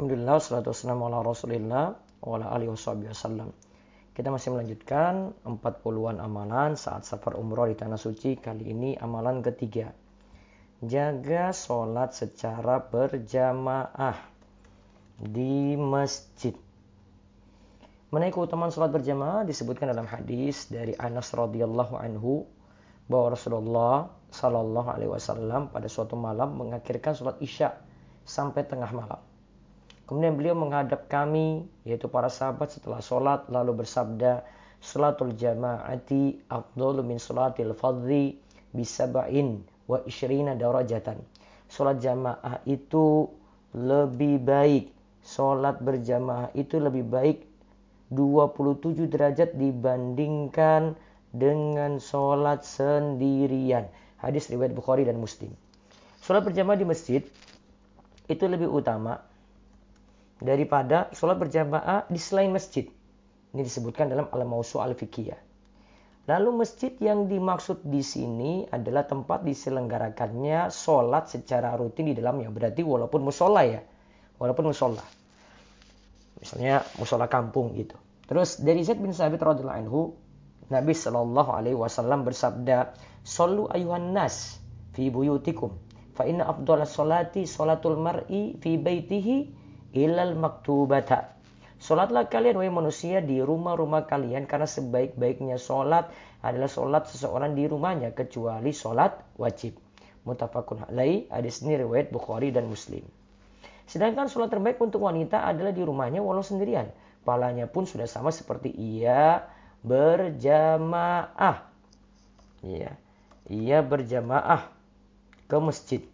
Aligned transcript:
Alhamdulillah, 0.00 0.40
salatu 0.40 0.72
wassalamu 0.72 1.12
ala 1.12 1.20
rasulillah 1.20 1.92
wa 2.24 2.40
ala 2.40 2.56
alihi 2.56 2.72
wasallam. 2.72 3.52
Kita 4.16 4.32
masih 4.32 4.56
melanjutkan 4.56 5.36
40-an 5.44 6.24
amalan 6.24 6.72
saat 6.72 7.04
safar 7.04 7.36
umroh 7.36 7.68
di 7.68 7.76
Tanah 7.76 8.00
Suci. 8.00 8.40
Kali 8.40 8.72
ini 8.72 8.96
amalan 8.96 9.44
ketiga. 9.44 9.92
Jaga 10.80 11.52
sholat 11.52 12.16
secara 12.16 12.80
berjamaah 12.80 14.16
di 15.20 15.76
masjid. 15.76 16.56
Menaik 18.08 18.40
keutamaan 18.40 18.72
sholat 18.72 18.96
berjamaah 18.96 19.44
disebutkan 19.44 19.92
dalam 19.92 20.08
hadis 20.08 20.72
dari 20.72 20.96
Anas 20.96 21.28
radhiyallahu 21.36 22.00
anhu 22.00 22.48
bahwa 23.04 23.36
Rasulullah 23.36 24.08
Shallallahu 24.32 24.96
alaihi 24.96 25.12
wasallam 25.12 25.68
pada 25.68 25.92
suatu 25.92 26.16
malam 26.16 26.56
mengakhirkan 26.56 27.12
sholat 27.12 27.36
Isya 27.44 27.76
sampai 28.24 28.64
tengah 28.64 28.96
malam. 28.96 29.28
Kemudian 30.10 30.34
beliau 30.34 30.58
menghadap 30.58 31.06
kami, 31.06 31.70
yaitu 31.86 32.10
para 32.10 32.26
sahabat 32.26 32.74
setelah 32.74 32.98
sholat, 32.98 33.46
lalu 33.46 33.86
bersabda, 33.86 34.42
Salatul 34.82 35.38
jama'ati 35.38 36.50
afdalu 36.50 37.06
min 37.06 37.22
salatil 37.22 37.76
fadli 37.78 38.34
bisaba'in 38.74 39.62
wa 39.86 40.02
isyrina 40.02 40.58
darajatan. 40.58 41.20
Sholat 41.70 42.02
jamaah 42.02 42.58
itu 42.66 43.30
lebih 43.76 44.42
baik. 44.42 44.90
Sholat 45.22 45.78
berjamaah 45.78 46.50
itu 46.58 46.82
lebih 46.82 47.06
baik 47.06 47.46
27 48.10 49.06
derajat 49.06 49.54
dibandingkan 49.54 50.98
dengan 51.30 52.02
sholat 52.02 52.66
sendirian. 52.66 53.86
Hadis 54.18 54.50
riwayat 54.50 54.74
Bukhari 54.74 55.06
dan 55.06 55.22
Muslim. 55.22 55.54
Sholat 56.24 56.42
berjamaah 56.42 56.74
di 56.74 56.88
masjid 56.88 57.22
itu 58.26 58.44
lebih 58.48 58.66
utama 58.66 59.29
daripada 60.40 61.12
sholat 61.12 61.36
berjamaah 61.36 62.08
di 62.08 62.16
selain 62.16 62.50
masjid. 62.50 62.88
Ini 63.52 63.60
disebutkan 63.60 64.08
dalam 64.08 64.32
Al-Mausu 64.32 64.80
Al-Fiqhiyah. 64.80 65.38
Lalu 66.28 66.50
masjid 66.62 66.92
yang 67.02 67.26
dimaksud 67.26 67.82
di 67.84 68.00
sini 68.04 68.62
adalah 68.68 69.04
tempat 69.04 69.42
diselenggarakannya 69.42 70.70
sholat 70.70 71.26
secara 71.26 71.74
rutin 71.74 72.12
di 72.12 72.14
dalamnya. 72.14 72.52
Berarti 72.52 72.86
walaupun 72.86 73.20
musola 73.24 73.66
ya. 73.66 73.82
Walaupun 74.38 74.70
musola. 74.70 75.02
Misalnya 76.40 76.86
musola 76.96 77.26
kampung 77.28 77.74
gitu. 77.76 77.98
Terus 78.30 78.62
dari 78.62 78.86
Zaid 78.86 79.02
bin 79.02 79.10
Sabit 79.10 79.42
radhiyallahu 79.42 79.80
anhu, 79.84 80.14
Nabi 80.70 80.94
Shallallahu 80.94 81.50
alaihi 81.50 81.74
wasallam 81.74 82.22
bersabda, 82.22 82.94
"Shallu 83.26 83.66
ayuhan 83.66 84.14
nas 84.14 84.62
fi 84.94 85.10
buyutikum, 85.10 85.74
fa 86.14 86.30
inna 86.30 86.46
afdhalas 86.46 86.94
salati 86.94 87.42
salatul 87.42 87.98
mar'i 87.98 88.54
fi 88.62 88.78
baitihi 88.78 89.59
ilal 89.94 90.38
maktubata. 90.38 91.34
Solatlah 91.80 92.28
kalian 92.28 92.60
wahai 92.60 92.68
manusia 92.68 93.24
di 93.24 93.40
rumah-rumah 93.40 94.04
kalian 94.04 94.44
karena 94.44 94.68
sebaik-baiknya 94.68 95.56
solat 95.56 96.12
adalah 96.44 96.68
solat 96.68 97.08
seseorang 97.08 97.56
di 97.56 97.64
rumahnya 97.64 98.12
kecuali 98.12 98.68
solat 98.76 99.16
wajib. 99.40 99.80
Mutafakun 100.28 100.84
alaih 100.92 101.24
hadis 101.32 101.64
ini 101.64 101.80
riwayat 101.80 102.12
Bukhari 102.12 102.52
dan 102.52 102.68
Muslim. 102.68 103.00
Sedangkan 103.88 104.28
solat 104.28 104.52
terbaik 104.52 104.76
untuk 104.76 105.00
wanita 105.08 105.48
adalah 105.48 105.72
di 105.72 105.80
rumahnya 105.80 106.20
walau 106.20 106.44
sendirian. 106.44 106.92
Palanya 107.24 107.64
pun 107.64 107.88
sudah 107.88 108.04
sama 108.04 108.28
seperti 108.28 108.68
ia 108.76 109.48
berjamaah. 109.80 111.64
Iya, 112.60 112.92
ia 113.48 113.78
berjamaah 113.80 114.68
ke 115.48 115.56
masjid. 115.56 116.04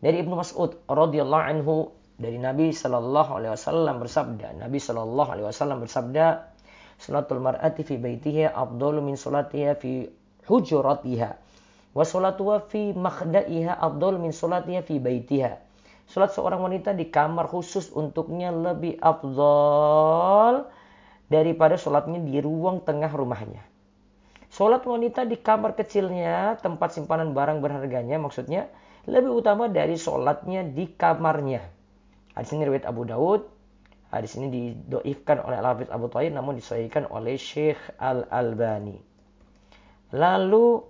Dari 0.00 0.24
Ibnu 0.24 0.32
Mas'ud 0.32 0.80
radhiyallahu 0.88 1.44
anhu 1.44 1.92
dari 2.16 2.40
Nabi 2.40 2.72
Shallallahu 2.72 3.30
Alaihi 3.36 3.52
Wasallam 3.52 4.00
bersabda, 4.00 4.56
Nabi 4.56 4.78
Shallallahu 4.80 5.30
Alaihi 5.36 5.46
Wasallam 5.48 5.84
bersabda, 5.84 6.56
Salatul 6.96 7.44
mar'ati 7.44 7.84
fi 7.84 8.00
baitiha 8.00 8.56
afdalu 8.56 9.04
min 9.04 9.20
salatiha 9.20 9.76
fi 9.76 10.08
hujuratiha. 10.48 11.30
Wa 11.92 12.04
salatuha 12.04 12.64
fi 12.72 12.96
makhdaiha 12.96 13.76
afdalu 13.76 14.28
min 14.28 14.32
salatiha 14.32 14.80
fi 14.80 14.96
baitiha. 14.96 15.60
Salat 16.06 16.32
seorang 16.32 16.62
wanita 16.62 16.94
di 16.94 17.10
kamar 17.10 17.50
khusus 17.50 17.90
untuknya 17.90 18.54
lebih 18.54 18.94
afdal 19.02 20.70
daripada 21.26 21.74
salatnya 21.74 22.22
di 22.22 22.38
ruang 22.38 22.80
tengah 22.86 23.10
rumahnya. 23.10 23.60
Salat 24.46 24.86
wanita 24.86 25.26
di 25.26 25.34
kamar 25.36 25.74
kecilnya, 25.74 26.62
tempat 26.62 26.94
simpanan 26.94 27.34
barang 27.34 27.58
berharganya 27.58 28.22
maksudnya, 28.22 28.70
lebih 29.10 29.34
utama 29.34 29.66
dari 29.66 29.98
salatnya 29.98 30.62
di 30.62 30.86
kamarnya. 30.94 31.75
Hadis 32.36 32.52
ini 32.52 32.68
riwayat 32.68 32.84
Abu 32.84 33.08
Daud. 33.08 33.48
Hadis 34.12 34.36
ini 34.36 34.52
didoifkan 34.52 35.40
oleh 35.40 35.56
Al-Hafiz 35.58 35.88
Abu 35.88 36.06
Thayyib 36.12 36.36
namun 36.36 36.60
disahihkan 36.60 37.08
oleh 37.08 37.40
Syekh 37.40 37.80
Al-Albani. 37.96 39.00
Lalu 40.14 40.84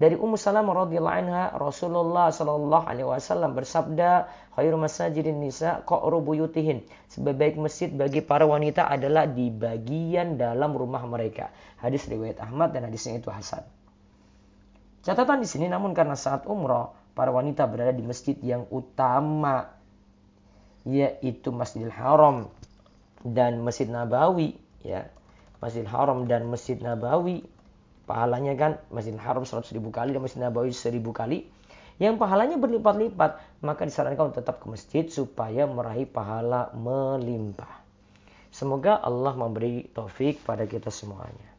dari 0.00 0.16
Ummu 0.16 0.36
Salamah 0.36 0.84
radhiyallahu 0.84 1.18
anha 1.24 1.52
Rasulullah 1.56 2.32
sallallahu 2.32 2.84
alaihi 2.88 3.04
wasallam 3.04 3.52
bersabda, 3.52 4.32
"Khairu 4.56 4.76
masajidin 4.76 5.40
nisa 5.40 5.84
qa'ru 5.84 6.24
buyutihin." 6.24 6.84
Sebaik 7.08 7.56
masjid 7.60 7.88
bagi 7.92 8.20
para 8.24 8.44
wanita 8.44 8.88
adalah 8.88 9.28
di 9.28 9.48
bagian 9.48 10.36
dalam 10.36 10.72
rumah 10.72 11.04
mereka. 11.04 11.52
Hadis 11.80 12.08
riwayat 12.08 12.40
Ahmad 12.44 12.72
dan 12.76 12.88
hadisnya 12.88 13.20
itu 13.20 13.28
hasan. 13.28 13.64
Catatan 15.00 15.40
di 15.40 15.48
sini 15.48 15.64
namun 15.68 15.96
karena 15.96 16.16
saat 16.16 16.44
umrah 16.44 16.92
para 17.16 17.32
wanita 17.32 17.64
berada 17.64 17.92
di 17.92 18.04
masjid 18.04 18.36
yang 18.44 18.68
utama 18.68 19.79
yaitu 20.90 21.54
Masjidil 21.54 21.94
Haram 21.94 22.50
dan 23.22 23.62
Masjid 23.62 23.86
Nabawi 23.86 24.58
ya. 24.82 25.06
Masjidil 25.62 25.86
Haram 25.92 26.26
dan 26.26 26.50
Masjid 26.50 26.76
Nabawi 26.82 27.46
pahalanya 28.10 28.58
kan 28.58 28.72
Masjidil 28.90 29.22
Haram 29.22 29.46
100 29.46 29.70
ribu 29.70 29.94
kali 29.94 30.10
dan 30.10 30.20
Masjid 30.20 30.42
Nabawi 30.42 30.74
1000 30.74 30.98
kali. 31.14 31.46
Yang 32.00 32.16
pahalanya 32.16 32.56
berlipat-lipat 32.56 33.60
maka 33.60 33.82
disarankan 33.84 34.32
untuk 34.32 34.40
tetap 34.40 34.56
ke 34.58 34.66
masjid 34.72 35.04
supaya 35.04 35.68
meraih 35.68 36.08
pahala 36.08 36.72
melimpah. 36.72 37.84
Semoga 38.50 38.98
Allah 38.98 39.36
memberi 39.36 39.84
taufik 39.92 40.42
pada 40.42 40.64
kita 40.64 40.88
semuanya 40.88 41.49